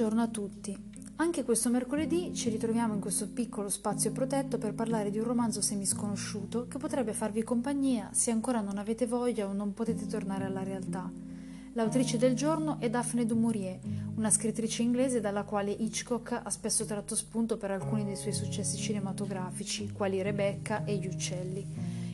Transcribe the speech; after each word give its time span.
Buongiorno 0.00 0.26
a 0.26 0.32
tutti. 0.32 0.92
Anche 1.16 1.44
questo 1.44 1.68
mercoledì 1.68 2.32
ci 2.34 2.48
ritroviamo 2.48 2.94
in 2.94 3.00
questo 3.00 3.28
piccolo 3.28 3.68
spazio 3.68 4.12
protetto 4.12 4.56
per 4.56 4.72
parlare 4.72 5.10
di 5.10 5.18
un 5.18 5.24
romanzo 5.24 5.60
semisconosciuto 5.60 6.66
che 6.68 6.78
potrebbe 6.78 7.12
farvi 7.12 7.42
compagnia 7.42 8.08
se 8.10 8.30
ancora 8.30 8.62
non 8.62 8.78
avete 8.78 9.06
voglia 9.06 9.46
o 9.46 9.52
non 9.52 9.74
potete 9.74 10.06
tornare 10.06 10.44
alla 10.44 10.62
realtà. 10.62 11.12
L'autrice 11.74 12.16
del 12.16 12.34
giorno 12.34 12.80
è 12.80 12.88
Daphne 12.88 13.26
du 13.26 13.36
Maurier, 13.36 13.78
una 14.14 14.30
scrittrice 14.30 14.80
inglese 14.80 15.20
dalla 15.20 15.42
quale 15.42 15.70
Hitchcock 15.70 16.40
ha 16.44 16.48
spesso 16.48 16.86
tratto 16.86 17.14
spunto 17.14 17.58
per 17.58 17.70
alcuni 17.70 18.02
dei 18.06 18.16
suoi 18.16 18.32
successi 18.32 18.78
cinematografici, 18.78 19.92
quali 19.92 20.22
Rebecca 20.22 20.82
e 20.84 20.96
Gli 20.96 21.08
uccelli. 21.08 21.66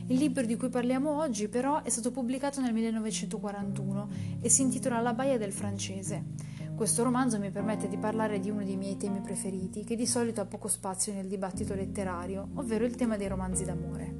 Il 0.07 0.17
libro 0.17 0.45
di 0.45 0.57
cui 0.57 0.67
parliamo 0.67 1.21
oggi 1.21 1.47
però 1.47 1.81
è 1.83 1.89
stato 1.89 2.11
pubblicato 2.11 2.59
nel 2.59 2.73
1941 2.73 4.09
e 4.41 4.49
si 4.49 4.63
intitola 4.63 4.99
La 4.99 5.13
baia 5.13 5.37
del 5.37 5.53
francese. 5.53 6.56
Questo 6.77 7.01
romanzo 7.01 7.39
mi 7.39 7.49
permette 7.49 7.87
di 7.87 7.97
parlare 7.97 8.39
di 8.39 8.51
uno 8.51 8.63
dei 8.63 8.77
miei 8.77 8.97
temi 8.97 9.19
preferiti, 9.19 9.83
che 9.83 9.95
di 9.95 10.05
solito 10.05 10.41
ha 10.41 10.45
poco 10.45 10.67
spazio 10.67 11.11
nel 11.11 11.25
dibattito 11.25 11.73
letterario, 11.73 12.49
ovvero 12.53 12.85
il 12.85 12.93
tema 12.93 13.17
dei 13.17 13.27
romanzi 13.27 13.65
d'amore. 13.65 14.13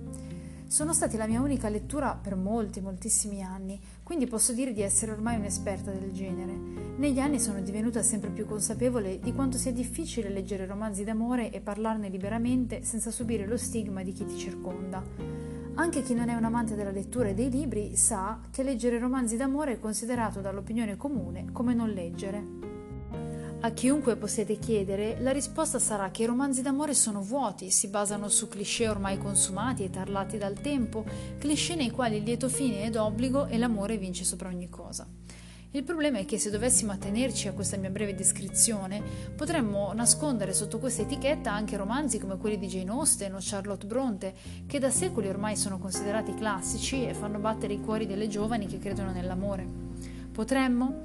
Sono 0.66 0.92
stati 0.92 1.18
la 1.18 1.28
mia 1.28 1.40
unica 1.40 1.70
lettura 1.70 2.20
per 2.20 2.36
molti, 2.36 2.82
moltissimi 2.82 3.44
anni, 3.44 3.80
quindi 4.02 4.26
posso 4.26 4.54
dire 4.54 4.74
di 4.74 4.82
essere 4.82 5.12
ormai 5.12 5.36
un'esperta 5.36 5.92
del 5.92 6.12
genere. 6.12 6.96
Negli 6.98 7.20
anni 7.20 7.40
sono 7.40 7.62
divenuta 7.62 8.02
sempre 8.02 8.32
più 8.32 8.48
consapevole 8.48 9.20
di 9.20 9.34
quanto 9.34 9.60
sia 9.60 9.72
difficile 9.72 10.30
leggere 10.30 10.66
romanzi 10.66 11.04
d'amore 11.04 11.52
e 11.52 11.62
parlarne 11.62 12.10
liberamente 12.10 12.84
senza 12.84 13.12
subire 13.12 13.46
lo 13.46 13.58
stigma 13.58 14.02
di 14.02 14.14
chi 14.14 14.26
ti 14.26 14.36
circonda. 14.36 15.57
Anche 15.80 16.02
chi 16.02 16.16
non 16.16 16.30
è 16.30 16.34
un 16.34 16.44
amante 16.44 16.74
della 16.74 16.90
lettura 16.90 17.30
e 17.30 17.36
dei 17.36 17.52
libri 17.52 17.96
sa 17.96 18.40
che 18.50 18.64
leggere 18.64 18.98
romanzi 18.98 19.38
d'amore 19.38 19.74
è 19.74 19.80
considerato 19.80 20.42
dall'opinione 20.42 20.98
comune 20.98 21.52
come 21.52 21.76
non 21.76 21.92
leggere. 21.92 22.44
A 23.60 23.70
chiunque 23.70 24.16
possiate 24.16 24.58
chiedere, 24.58 25.20
la 25.20 25.32
risposta 25.32 25.78
sarà 25.78 26.10
che 26.10 26.24
i 26.24 26.26
romanzi 26.26 26.64
d'amore 26.64 26.96
sono 26.96 27.22
vuoti, 27.22 27.70
si 27.70 27.90
basano 27.90 28.28
su 28.28 28.48
cliché 28.48 28.90
ormai 28.90 29.20
consumati 29.20 29.84
e 29.84 29.92
tarlati 29.92 30.40
dal 30.40 30.60
tempo, 30.60 31.06
cliché 31.38 31.76
nei 31.76 31.92
quali 31.92 32.18
il 32.18 32.24
lieto 32.24 32.50
fine 32.50 32.82
è 32.82 32.90
d'obbligo 32.90 33.46
e 33.46 33.60
l'amore 33.60 33.98
vince 33.98 34.24
sopra 34.24 34.50
ogni 34.50 34.70
cosa. 34.70 35.08
Il 35.72 35.84
problema 35.84 36.18
è 36.18 36.26
che 36.26 36.40
se 36.40 36.50
dovessimo 36.50 36.94
attenerci 36.94 37.50
a 37.50 37.52
questa 37.52 37.76
mia 37.76 37.90
breve 37.90 38.16
descrizione, 38.16 39.02
potremmo 39.36 39.92
nascondere 39.94 40.54
sotto 40.54 40.80
questa 40.80 41.02
etichetta 41.02 41.52
anche 41.52 41.76
romanzi 41.76 42.20
come 42.20 42.38
quelli 42.38 42.58
di 42.58 42.68
Jane 42.68 42.90
Austen 42.90 43.34
o 43.34 43.40
Charlotte 43.42 43.86
Bronte, 43.86 44.34
che 44.66 44.80
da 44.80 44.90
secoli 44.90 45.28
ormai 45.28 45.58
sono 45.58 45.78
considerati 45.78 46.34
classici 46.36 47.06
e 47.06 47.14
fanno 47.14 47.40
battere 47.40 47.74
i 47.74 47.82
cuori 47.82 48.06
delle 48.06 48.30
giovani 48.30 48.66
che 48.66 48.80
credono 48.80 49.12
nell'amore. 49.12 49.68
Potremmo? 50.32 51.04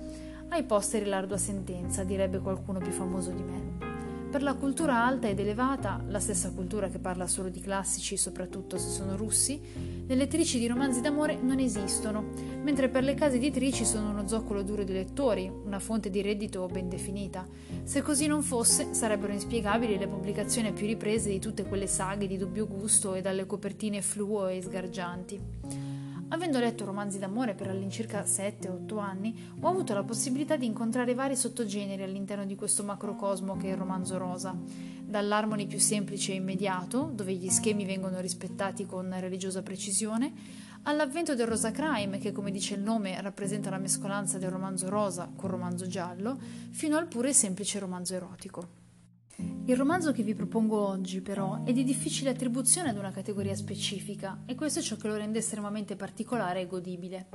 Ai 0.51 0.63
posteri 0.63 1.07
l'ardua 1.07 1.39
sentenza, 1.39 2.05
direbbe 2.05 2.39
qualcuno 2.39 2.79
più 2.79 2.93
famoso 2.93 3.31
di 3.33 3.43
me. 3.43 3.92
Per 4.33 4.43
la 4.43 4.55
cultura 4.55 5.05
alta 5.05 5.29
ed 5.29 5.41
elevata, 5.41 6.03
la 6.09 6.19
stessa 6.19 6.53
cultura 6.53 6.89
che 6.89 6.99
parla 6.99 7.27
solo 7.27 7.51
di 7.51 7.61
classici, 7.61 8.17
soprattutto 8.17 8.79
se 8.79 8.89
sono 8.89 9.15
russi, 9.15 9.61
le 10.07 10.15
lettrici 10.15 10.59
di 10.59 10.67
romanzi 10.67 11.03
d'amore 11.03 11.37
non 11.43 11.59
esistono, 11.59 12.31
mentre 12.63 12.89
per 12.89 13.05
le 13.05 13.13
case 13.13 13.37
editrici 13.37 13.85
sono 13.85 14.09
uno 14.09 14.27
zoccolo 14.27 14.63
duro 14.63 14.85
di 14.85 14.95
lettori, 14.95 15.53
una 15.67 15.79
fonte 15.79 16.09
di 16.09 16.23
reddito 16.23 16.67
ben 16.67 16.89
definita. 16.89 17.47
Se 17.85 18.01
così 18.01 18.27
non 18.27 18.43
fosse, 18.43 18.95
sarebbero 18.95 19.35
inspiegabili 19.35 19.99
le 19.99 20.09
pubblicazioni 20.09 20.73
più 20.73 20.87
riprese 20.87 21.29
di 21.29 21.39
tutte 21.39 21.65
quelle 21.65 21.87
saghe 21.87 22.27
di 22.27 22.39
dubbio 22.39 22.67
gusto 22.67 23.13
e 23.13 23.21
dalle 23.21 23.45
copertine 23.45 24.01
fluo 24.01 24.47
e 24.47 24.63
sgargianti. 24.63 25.41
Avendo 26.33 26.59
letto 26.61 26.87
romanzi 26.87 27.19
d'amore 27.19 27.53
per 27.53 27.69
all'incirca 27.69 28.23
7-8 28.23 28.99
anni, 28.99 29.53
ho 29.61 29.69
avuto 29.69 29.93
la 29.93 30.03
possibilità 30.03 30.57
di 30.57 30.65
incontrare 30.65 31.13
vari 31.13 31.37
sottogeneri 31.37 32.03
all'interno 32.03 32.47
di 32.47 32.55
questo 32.55 32.85
macrocosmo 32.85 33.59
che 33.59 33.69
è 33.69 33.73
il 33.73 33.77
romanzo 33.77 34.17
rosa. 34.23 34.57
Dall'harmony 35.05 35.67
più 35.67 35.79
semplice 35.79 36.33
e 36.33 36.37
immediato, 36.37 37.11
dove 37.13 37.35
gli 37.35 37.51
schemi 37.51 37.85
vengono 37.85 38.21
rispettati 38.21 38.87
con 38.87 39.15
religiosa 39.19 39.63
precisione, 39.63 40.33
all'avvento 40.85 41.35
del 41.35 41.47
rosa 41.47 41.71
crime, 41.71 42.19
che 42.19 42.33
come 42.33 42.51
dice 42.51 42.75
il 42.75 42.83
nome 42.83 43.21
rappresenta 43.21 43.71
la 43.71 43.79
mescolanza 43.79 44.39
del 44.39 44.51
romanzo 44.51 44.89
rosa 44.89 45.31
con 45.35 45.51
romanzo 45.51 45.87
giallo, 45.87 46.39
fino 46.71 46.97
al 46.97 47.09
puro 47.09 47.29
e 47.29 47.33
semplice 47.33 47.79
romanzo 47.79 48.15
erotico. 48.15 48.82
Il 49.65 49.77
romanzo 49.77 50.11
che 50.11 50.25
vi 50.25 50.35
propongo 50.35 50.77
oggi, 50.77 51.21
però, 51.21 51.63
è 51.63 51.73
di 51.73 51.85
difficile 51.85 52.31
attribuzione 52.31 52.89
ad 52.89 52.97
una 52.97 53.13
categoria 53.13 53.55
specifica 53.55 54.43
e 54.45 54.57
questo 54.57 54.81
è 54.81 54.83
ciò 54.83 54.97
che 54.97 55.07
lo 55.07 55.17
rende 55.17 55.39
estremamente 55.39 55.95
particolare 55.95 56.63
e 56.63 56.67
godibile. 56.67 57.29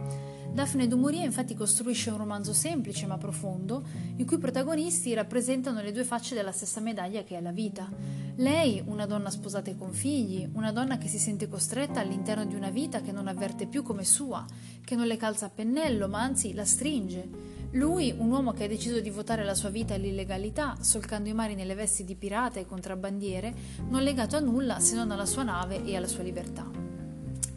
Daphne 0.51 0.89
du 0.89 0.97
Maurier 0.97 1.23
infatti 1.23 1.55
costruisce 1.55 2.09
un 2.09 2.17
romanzo 2.17 2.51
semplice 2.51 3.05
ma 3.05 3.17
profondo, 3.17 3.81
i 4.17 4.25
cui 4.25 4.39
protagonisti 4.39 5.13
rappresentano 5.13 5.81
le 5.81 5.93
due 5.93 6.03
facce 6.03 6.35
della 6.35 6.51
stessa 6.51 6.81
medaglia 6.81 7.23
che 7.23 7.37
è 7.37 7.41
la 7.41 7.53
vita. 7.53 7.89
Lei, 8.35 8.83
una 8.85 9.05
donna 9.05 9.29
sposata 9.29 9.71
e 9.71 9.77
con 9.77 9.93
figli, 9.93 10.49
una 10.51 10.73
donna 10.73 10.97
che 10.97 11.07
si 11.07 11.19
sente 11.19 11.47
costretta 11.47 12.01
all'interno 12.01 12.45
di 12.45 12.55
una 12.55 12.71
vita 12.71 12.99
che 12.99 13.13
non 13.13 13.27
avverte 13.27 13.67
più 13.67 13.83
come 13.83 14.03
sua, 14.03 14.45
che 14.83 14.95
non 14.95 15.07
le 15.07 15.15
calza 15.15 15.45
a 15.45 15.49
pennello, 15.49 16.09
ma 16.09 16.23
anzi 16.23 16.53
la 16.53 16.65
stringe 16.65 17.55
lui, 17.71 18.13
un 18.17 18.31
uomo 18.31 18.53
che 18.53 18.63
ha 18.63 18.67
deciso 18.67 18.99
di 19.01 19.09
votare 19.09 19.43
la 19.43 19.53
sua 19.53 19.69
vita 19.69 19.93
all'illegalità, 19.93 20.77
solcando 20.79 21.29
i 21.29 21.33
mari 21.33 21.53
nelle 21.53 21.75
vesti 21.75 22.05
di 22.05 22.15
pirata 22.15 22.59
e 22.59 22.65
contrabbandiere, 22.65 23.53
non 23.89 24.03
legato 24.03 24.35
a 24.35 24.39
nulla 24.39 24.79
se 24.79 24.95
non 24.95 25.11
alla 25.11 25.25
sua 25.25 25.43
nave 25.43 25.83
e 25.83 25.95
alla 25.95 26.07
sua 26.07 26.23
libertà. 26.23 26.69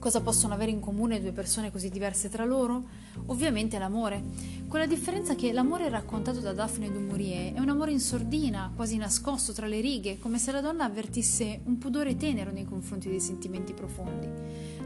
Cosa 0.01 0.23
possono 0.23 0.55
avere 0.55 0.71
in 0.71 0.81
comune 0.81 1.21
due 1.21 1.33
persone 1.33 1.71
così 1.71 1.91
diverse 1.91 2.31
tra 2.31 2.45
loro? 2.45 2.85
Ovviamente 3.27 3.79
l'amore. 3.79 4.23
Con 4.71 4.79
la 4.79 4.87
differenza 4.87 5.35
che 5.35 5.51
l'amore 5.51 5.89
raccontato 5.89 6.39
da 6.39 6.53
Daphne 6.53 6.93
du 6.93 7.01
Maurier 7.01 7.55
è 7.55 7.59
un 7.59 7.71
amore 7.71 7.91
in 7.91 7.99
sordina, 7.99 8.71
quasi 8.77 8.99
nascosto 8.99 9.53
tra 9.53 9.67
le 9.67 9.81
righe, 9.81 10.21
come 10.21 10.39
se 10.39 10.53
la 10.53 10.61
donna 10.61 10.85
avvertisse 10.85 11.63
un 11.65 11.77
pudore 11.77 12.15
tenero 12.15 12.53
nei 12.53 12.67
confronti 12.67 13.09
dei 13.09 13.19
sentimenti 13.19 13.75
profondi. 13.75 14.29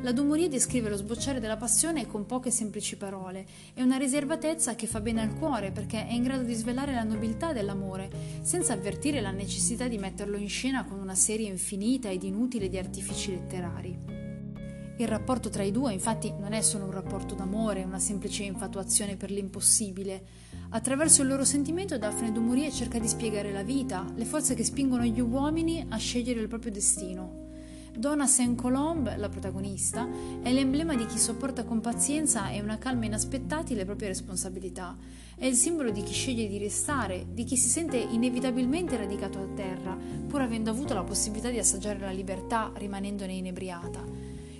La 0.00 0.12
du 0.12 0.24
Maurier 0.24 0.48
descrive 0.48 0.88
lo 0.88 0.96
sbocciare 0.96 1.38
della 1.38 1.58
passione 1.58 2.06
con 2.06 2.24
poche 2.24 2.50
semplici 2.50 2.96
parole 2.96 3.44
e 3.74 3.82
una 3.82 3.98
riservatezza 3.98 4.74
che 4.74 4.86
fa 4.86 5.02
bene 5.02 5.20
al 5.20 5.34
cuore 5.34 5.70
perché 5.70 6.06
è 6.06 6.14
in 6.14 6.22
grado 6.22 6.44
di 6.44 6.54
svelare 6.54 6.94
la 6.94 7.02
nobiltà 7.02 7.52
dell'amore, 7.52 8.08
senza 8.40 8.72
avvertire 8.72 9.20
la 9.20 9.32
necessità 9.32 9.86
di 9.86 9.98
metterlo 9.98 10.38
in 10.38 10.48
scena 10.48 10.84
con 10.84 10.98
una 10.98 11.14
serie 11.14 11.50
infinita 11.50 12.08
ed 12.08 12.22
inutile 12.22 12.70
di 12.70 12.78
artifici 12.78 13.32
letterari. 13.32 14.13
Il 14.96 15.08
rapporto 15.08 15.48
tra 15.48 15.64
i 15.64 15.72
due 15.72 15.92
infatti 15.92 16.32
non 16.38 16.52
è 16.52 16.60
solo 16.60 16.84
un 16.84 16.92
rapporto 16.92 17.34
d'amore, 17.34 17.82
una 17.82 17.98
semplice 17.98 18.44
infatuazione 18.44 19.16
per 19.16 19.32
l'impossibile. 19.32 20.22
Attraverso 20.70 21.22
il 21.22 21.28
loro 21.28 21.44
sentimento 21.44 21.98
Daphne 21.98 22.30
du 22.30 22.40
Maurier 22.40 22.72
cerca 22.72 23.00
di 23.00 23.08
spiegare 23.08 23.50
la 23.50 23.64
vita, 23.64 24.06
le 24.14 24.24
forze 24.24 24.54
che 24.54 24.62
spingono 24.62 25.04
gli 25.04 25.18
uomini 25.18 25.84
a 25.88 25.96
scegliere 25.96 26.40
il 26.40 26.46
proprio 26.46 26.70
destino. 26.70 27.42
Donna 27.96 28.26
Saint-Colombe, 28.26 29.16
la 29.16 29.28
protagonista, 29.28 30.08
è 30.42 30.52
l'emblema 30.52 30.94
di 30.94 31.06
chi 31.06 31.18
sopporta 31.18 31.64
con 31.64 31.80
pazienza 31.80 32.50
e 32.50 32.60
una 32.60 32.78
calma 32.78 33.04
inaspettati 33.04 33.74
le 33.74 33.84
proprie 33.84 34.08
responsabilità. 34.08 34.96
È 35.36 35.44
il 35.44 35.54
simbolo 35.54 35.90
di 35.90 36.02
chi 36.04 36.12
sceglie 36.12 36.46
di 36.46 36.58
restare, 36.58 37.26
di 37.32 37.42
chi 37.42 37.56
si 37.56 37.68
sente 37.68 37.96
inevitabilmente 37.96 38.96
radicato 38.96 39.38
a 39.38 39.48
terra, 39.54 39.96
pur 40.26 40.40
avendo 40.40 40.70
avuto 40.70 40.94
la 40.94 41.02
possibilità 41.02 41.50
di 41.50 41.58
assaggiare 41.58 41.98
la 41.98 42.10
libertà 42.10 42.70
rimanendone 42.74 43.32
inebriata. 43.32 44.13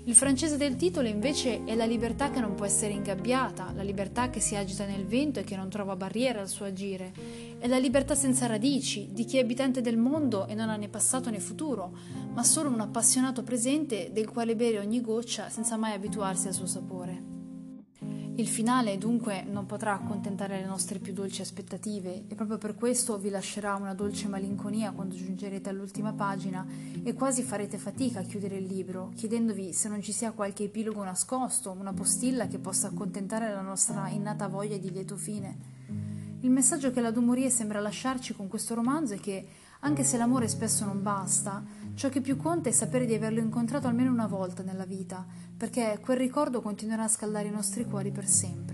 Il 0.07 0.15
francese 0.15 0.59
del 0.59 0.77
titolo 0.77 1.09
invece 1.09 1.65
è 1.65 1.75
la 1.75 1.87
libertà 1.87 2.31
che 2.31 2.39
non 2.39 2.55
può 2.55 2.67
essere 2.67 2.93
ingabbiata, 2.93 3.73
la 3.75 3.83
libertà 3.83 4.29
che 4.29 4.39
si 4.39 4.55
agita 4.55 4.85
nel 4.85 5.07
vento 5.07 5.41
e 5.41 5.45
che 5.45 5.57
non 5.57 5.71
trova 5.71 5.97
barriere 5.97 6.41
al 6.41 6.49
suo 6.49 6.67
agire. 6.67 7.11
È 7.59 7.67
la 7.67 7.79
libertà 7.79 8.15
senza 8.15 8.45
radici, 8.45 9.09
di 9.13 9.25
chi 9.25 9.39
è 9.39 9.41
abitante 9.41 9.81
del 9.81 9.97
mondo 9.97 10.47
e 10.47 10.55
non 10.55 10.69
ha 10.69 10.77
né 10.77 10.89
passato 10.91 11.31
né 11.31 11.41
futuro, 11.41 11.97
ma 12.35 12.45
solo 12.45 12.69
un 12.69 12.81
appassionato 12.81 13.43
presente 13.43 14.11
del 14.13 14.29
quale 14.29 14.55
bere 14.55 14.79
ogni 14.79 15.01
goccia 15.01 15.49
senza 15.49 15.79
mai 15.79 15.95
abituarsi 15.95 16.49
al 16.49 16.55
suo 16.55 16.67
sapore. 16.67 17.34
Il 18.37 18.49
finale 18.49 18.99
dunque 18.99 19.45
non 19.45 19.65
potrà 19.65 19.93
accontentare 19.93 20.59
le 20.59 20.67
nostre 20.67 20.99
più 20.99 21.13
dolci 21.13 21.41
aspettative 21.41 22.25
e 22.27 22.35
proprio 22.35 22.59
per 22.59 22.75
questo 22.75 23.17
vi 23.17 23.31
lascerà 23.31 23.77
una 23.77 23.95
dolce 23.95 24.27
malinconia 24.27 24.91
quando 24.91 25.15
giungerete 25.15 25.69
all'ultima 25.69 26.13
pagina 26.13 26.67
e 27.05 27.15
quasi 27.15 27.45
farete 27.45 27.79
fatica 27.79 28.19
a 28.19 28.25
chiudere 28.25 28.57
il 28.57 28.65
libro, 28.65 29.13
chiedendovi 29.15 29.73
se 29.73 29.89
non 29.89 30.03
ci 30.03 30.11
sia 30.11 30.33
qualche 30.33 30.65
epilogo 30.65 31.05
nascosto, 31.05 31.71
una 31.71 31.93
postilla 31.93 32.49
che 32.49 32.59
possa 32.59 32.89
accontentare 32.89 33.53
la 33.53 33.61
nostra 33.61 34.09
innata 34.09 34.49
voglia 34.49 34.79
di 34.79 34.91
lieto 34.91 35.17
fine. 35.17 35.57
Il 36.41 36.51
messaggio 36.51 36.91
che 36.91 37.01
la 37.01 37.13
Dumorie 37.13 37.51
sembra 37.51 37.79
lasciarci 37.79 38.35
con 38.35 38.49
questo 38.49 38.75
romanzo 38.75 39.15
è 39.15 39.21
che, 39.21 39.47
anche 39.85 40.05
se 40.05 40.17
l'amore 40.17 40.49
spesso 40.49 40.85
non 40.85 41.03
basta, 41.03 41.63
Ciò 41.95 42.09
che 42.09 42.21
più 42.21 42.37
conta 42.37 42.69
è 42.69 42.73
sapere 42.73 43.07
di 43.07 43.15
averlo 43.15 43.39
incontrato 43.39 43.87
almeno 43.87 44.11
una 44.11 44.27
volta 44.27 44.65
nella 44.65 44.85
vita, 44.85 45.25
perché 45.57 46.01
quel 46.03 46.17
ricordo 46.17 46.61
continuerà 46.61 47.05
a 47.05 47.09
scaldare 47.09 47.47
i 47.47 47.53
nostri 47.53 47.85
cuori 47.85 48.11
per 48.11 48.27
sempre. 48.27 48.74